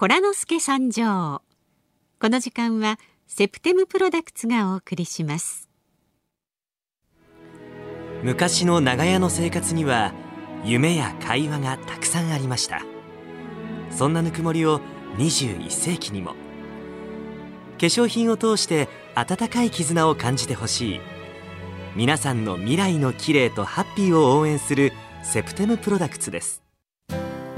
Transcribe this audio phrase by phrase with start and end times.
[0.00, 1.42] コラノスケ参上。
[2.18, 5.68] この時間はセプテムプロダクツがお送りします。
[8.22, 10.14] 昔の長屋の生活には
[10.64, 12.80] 夢や会話がたくさんありました。
[13.90, 14.80] そんなぬくもりを
[15.18, 16.30] 21世紀にも。
[16.30, 16.36] 化
[17.80, 21.00] 粧品を通して温かい絆を感じてほしい。
[21.94, 26.69] 皆さんの未来の綺麗とハッピーを応援するセプテムプロダクツです。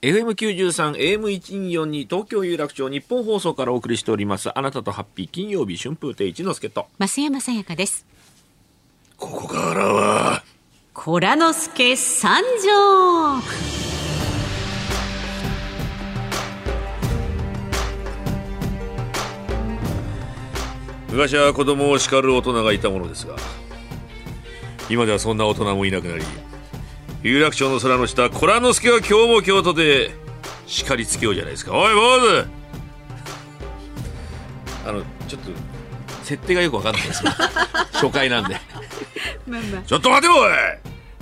[0.00, 6.86] FM93 AM124 東京有楽町日本放送からお送りしておりますあなたとハッピー金曜日春風亭一之輔と。
[7.00, 8.06] 増山さやかです。
[9.16, 10.44] ここからは
[10.94, 13.42] コラノスケ参上。
[21.10, 23.34] 昔は子供を叱る大人がいたものですが
[24.88, 26.22] 今ではそんな大人もいなくなり
[27.22, 30.12] 有楽町の空の下コラノスケは今日も京都で
[30.66, 31.72] 叱りつけようじゃないですか。
[31.76, 32.46] おい坊主！
[34.86, 35.50] あのちょっと
[36.22, 37.34] 設定がよくわかんないですけど。
[37.98, 38.60] 初回なんで。
[39.86, 40.36] ちょっと待ておい！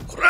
[0.07, 0.29] こら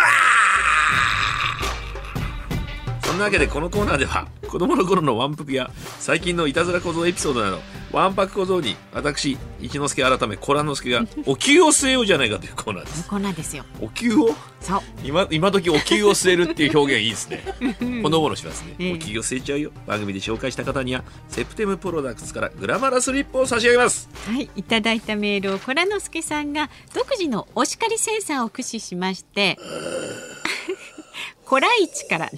[3.02, 7.58] そんなわけでこのコーナーでは子供の頃のワンプピや最近のいたずら小僧エピソードなど
[7.92, 13.06] ワンパク小僧に私一之輔改めコラ之助が お灸を据えようじゃないかというコーナーです。
[13.06, 13.66] コーナーですよ。
[13.82, 14.34] お灸を？
[14.62, 14.80] そう。
[15.04, 17.44] 今今時お灸を据えるっていう表現いいですね。
[18.02, 18.92] ほのぼのしますね、ええ。
[18.94, 19.72] お灸を据えちゃうよ。
[19.86, 24.08] 番組で紹介した方にはセプテムプロダクツからグラマラスリップを差し上げます。
[24.26, 29.58] はい、いただいたメールをコラノスケさんが独自のお叱りセンサーを駆使しまして
[31.44, 32.30] コライチから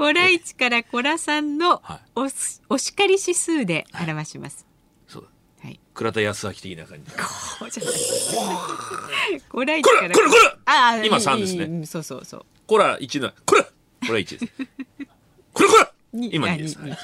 [0.00, 2.00] コライチからコラさんのはい。
[2.16, 4.66] お,、お叱り指数で表します。
[5.06, 5.28] そうだ。
[5.62, 7.18] はい、倉田康明的な感じこ
[7.66, 9.40] うじゃない。
[9.46, 10.26] コライチこかられこれ！
[10.26, 11.64] これああ今いい3ですね。
[11.66, 12.46] うんそうそうそう。
[12.66, 13.70] こら1のこらこ
[14.08, 14.52] ら1です。
[15.52, 16.96] これこらに今2です、は い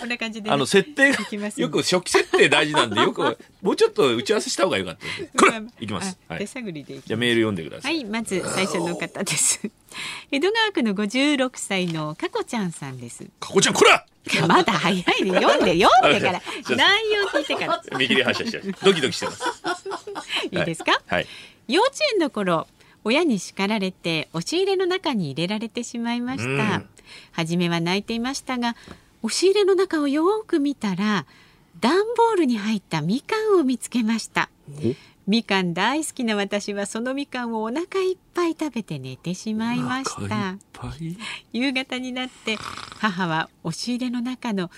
[0.00, 1.18] こんな感じでね、あの設定が
[1.56, 5.12] よく初期設定大事なんでよく もうちょっと打ち合わせした方がよかったで。
[5.12, 9.60] すこれいきます、あ手はい、探りでいきじゃあメール読んでくださ、はいい、まず最初の方です。
[10.32, 13.24] 江戸川区の56歳のかこちゃんさんです。
[13.38, 14.06] かこちゃんこら！
[14.48, 15.40] まだ早いね。
[15.40, 16.42] 読んで読んでから。
[16.76, 17.82] 内容聞いてから。
[17.98, 19.44] 見切り発車してるドキドキしてます。
[20.50, 21.00] いいですか？
[21.06, 21.26] はい。
[21.68, 22.66] 幼稚園の頃
[23.04, 26.46] 親に叱られて押し入れの中に入れられてしまいました。
[26.46, 26.88] うん
[27.32, 28.76] 初めは泣いていましたが
[29.22, 31.26] 押し入れの中をよーく見たら
[31.80, 34.50] 段ボールに入ったみかんを見つけました。
[35.26, 41.16] みかん大好きな私はそのみかんをお腹いっぱい食べて寝てしまいましおた腹いっぱい？
[41.52, 42.56] 夕方になって
[42.98, 44.68] 母は押し入れの中の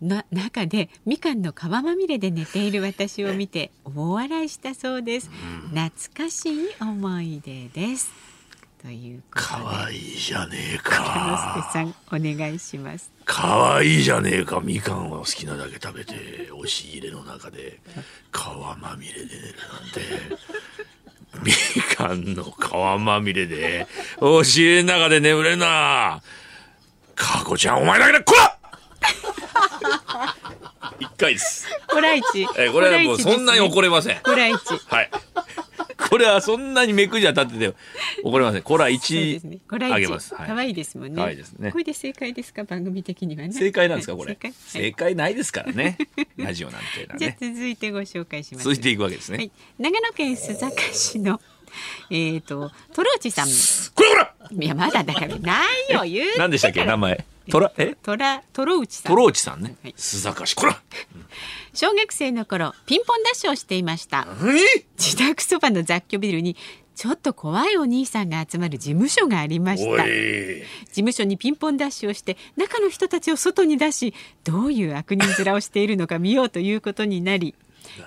[0.00, 5.28] な中でみかんの皮まみれで寝ている私を見て大笑いしたそうです、
[5.74, 8.12] 懐かしい思い出です
[8.80, 9.46] ということで。
[9.48, 13.10] かわいいじゃねえ之助かさんお願いします。
[13.24, 14.60] かわいいじゃねえか。
[14.62, 17.80] みかんを好きなだけ食べて押し入れの中で
[18.32, 20.48] 皮まみれで寝るなんて。
[21.44, 21.52] み
[21.94, 23.86] かんの皮まみれで
[24.18, 26.22] 押し入れの中で眠れんな。
[27.14, 28.54] かこちゃんお前だけでこら！
[31.00, 31.66] 一回です。
[31.88, 34.20] コライチえこれはもうそんなに怒れません。
[34.20, 35.10] コライチはい
[36.18, 37.74] これはそんなに目くじゃ立ってて
[38.24, 39.58] 怒れませんこれはそう1ですね。
[39.68, 39.94] コライチ。
[39.94, 41.16] あげますはい可愛いですもんね。
[41.16, 42.64] 可愛いですねこれで正解ですか？
[42.64, 43.52] 番組的にはね。
[43.52, 44.32] 正解なんですかこれ？
[44.34, 44.52] 正解。
[44.52, 45.96] 正解ないですからね
[46.36, 48.64] ラジオなんて じゃ続いてご紹介します。
[48.64, 49.50] 続いていくわけですねはい。
[49.78, 51.40] 長野県須坂市の
[52.10, 53.48] えっ、とトローチさん。
[53.48, 53.52] い
[53.94, 56.38] これこらやまだだからないよ言う。
[56.38, 57.24] 何でしたっけ名前？
[57.50, 57.94] トラえ？
[58.02, 59.12] トラトロウチさん。
[59.12, 60.80] トローチさんねはい須坂市こら
[61.80, 64.26] 小学生の頃ピンポンダッシュをしていました。
[64.42, 64.58] 何？
[64.98, 66.56] 自宅そばの雑居ビルに
[66.96, 70.04] ちょっと怖いお兄さんが集まる事務所がありましおた。
[70.04, 70.08] い。
[70.08, 77.54] 事務所にピンポンダッシュをして中の人たちを外に出しどういう悪人面をしているのか見ようということになり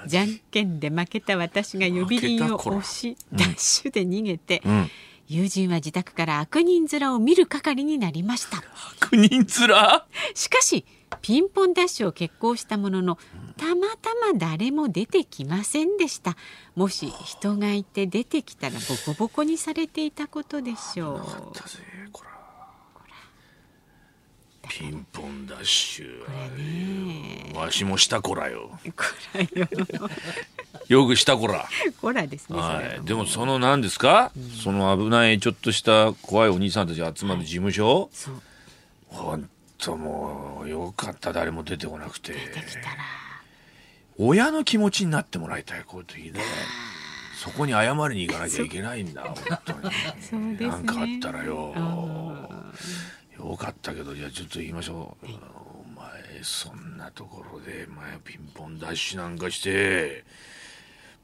[0.06, 4.90] じゃんけんで負けた私が呼び鈴を押しダッシュで逃げて、うん。
[5.30, 8.58] 友人は自宅から悪人面を見る係になりました。
[9.00, 9.48] 悪人面？
[10.36, 10.84] しかし
[11.22, 13.18] ピンポンダッシュを決行したものの
[13.58, 16.36] たまたま誰も出てきませんでした。
[16.76, 21.22] もし人がいて出てきたらボコボコにされていたことでしょう。
[24.70, 26.24] ピンポンダッシュ。
[26.26, 27.52] これね。
[27.56, 28.80] わしもしたこらよ。
[28.96, 29.04] こ
[29.34, 29.68] らよ。
[30.88, 31.68] よくしたこら。
[32.00, 34.32] こらですね、はい、でもその何ですか、
[34.64, 38.42] その危ないちょっとした怖いお兄さんたちが集まる事務所、そう。
[39.08, 39.50] 本
[39.82, 41.34] 当もうよかった。
[41.34, 42.34] 誰も出てこなくて。
[42.34, 42.96] 出てきたら。
[44.18, 46.40] 親の気持ちになってもらいたいこういう時ね。
[47.36, 49.36] そこに謝りに行かなきゃいけないんだ本
[49.66, 49.74] 当
[50.38, 50.50] に。
[50.60, 50.68] ね。
[50.68, 51.74] なんかあったらよ。
[51.76, 52.48] あ
[53.38, 55.26] よかったけどじゃあちょっと言いましょう。
[55.26, 60.24] お前そんなところで前ピンポンダッシュなんかして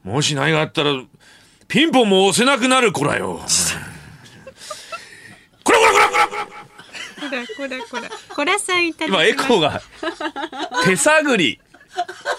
[0.03, 0.93] もし何があったら
[1.67, 3.39] ピンポンも押せなくなる子らよ
[5.63, 6.67] こらこらこらこらこら
[7.29, 9.81] こらこらこらこらさんいた今エコーが。
[10.85, 11.59] 手探り。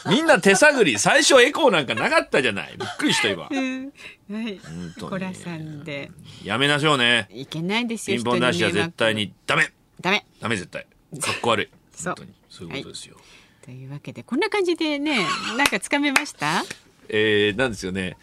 [0.09, 0.99] みんな手探り。
[0.99, 2.77] 最初エコーなんかなかったじゃない。
[2.79, 3.49] びっくりした今。
[3.51, 3.93] うん。
[4.33, 4.61] はい。
[5.01, 6.11] こらさんで。
[6.45, 7.29] やめましょうね。
[7.31, 9.33] いけないですよピンポンダッシュは絶対に。
[9.47, 9.73] ダメ。
[10.01, 10.25] ダメ。
[10.41, 10.87] ダメ絶対。
[11.21, 11.69] かっこ悪い。
[12.05, 12.33] 本当に。
[12.49, 13.17] そういうことですよ、
[13.63, 15.21] というわけでこんな感じでね
[15.57, 16.65] なんかつかめました？
[17.09, 18.17] えー、なんですよね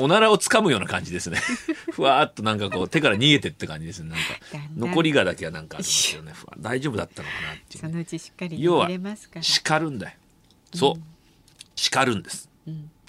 [0.00, 1.38] おならをつかむような感じですね。
[1.92, 4.10] ふわーっとなんかこう手から逃げてって感じですね。
[4.10, 6.32] なんか残りがだけはなんかありますよね。
[6.32, 9.42] ふわ大丈夫だったのかなっていうね、そのうちしっかり要は入れますから。
[9.42, 10.12] 叱るんだよ。
[10.72, 11.02] そう、
[11.74, 12.48] 叱るんです、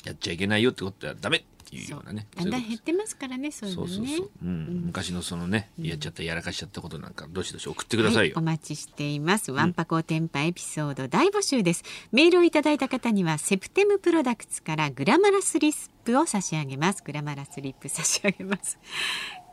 [0.05, 9.51] やっちゃいけないよってことはダメっていうようなねだんだん減ってますからねそういうのねそうそうそう、うん昔のそのねやっちゃったやらかしちゃったことなんかどしどし送ってくださいよ、はい、お待ちしています。
[9.51, 11.83] ワンパコーテンパエピソード大募集です。
[12.11, 17.03] メールをいただいた方にはセプテムプロダクツからグラマラスリップを差し上げます。
[17.03, 18.79] グラマラスリップ差し上げます。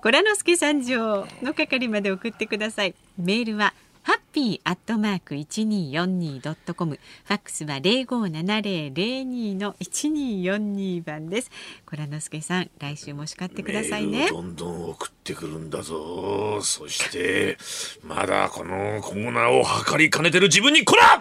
[0.02, 2.94] コラノスケ参上の係まで送ってください。
[3.18, 3.74] メールは
[4.06, 7.00] ハッピーアットマーク一二四二ドットコム。
[7.24, 11.50] ファックスは零五七零零二の一二四二番です。
[11.84, 14.42] コラノスケさん、来週も叱ってくださいねメールを。
[14.42, 17.58] どんどん送ってくるんだぞそして
[18.04, 21.20] まだこのコーナーを測りかねてる自分にこら